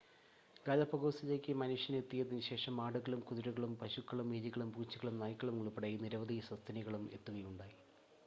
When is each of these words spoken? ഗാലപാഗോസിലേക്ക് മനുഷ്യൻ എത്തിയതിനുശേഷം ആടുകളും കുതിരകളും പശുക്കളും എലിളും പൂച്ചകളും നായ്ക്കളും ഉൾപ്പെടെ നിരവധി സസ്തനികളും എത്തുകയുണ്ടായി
ഗാലപാഗോസിലേക്ക് 0.65 1.51
മനുഷ്യൻ 1.55 1.95
എത്തിയതിനുശേഷം 1.97 2.81
ആടുകളും 2.81 3.21
കുതിരകളും 3.21 3.73
പശുക്കളും 3.81 4.29
എലിളും 4.37 4.71
പൂച്ചകളും 4.71 5.19
നായ്ക്കളും 5.19 5.59
ഉൾപ്പെടെ 5.61 5.91
നിരവധി 5.97 6.39
സസ്തനികളും 6.49 7.05
എത്തുകയുണ്ടായി 7.13 7.77